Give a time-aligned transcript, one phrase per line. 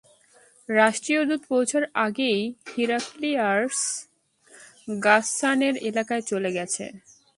[0.69, 2.39] রাষ্ট্রীয় দূত পৌঁছার আগেই
[2.71, 3.77] হিরাক্লিয়াস
[5.03, 6.87] গাসসানের এলাকায় চলে আসে।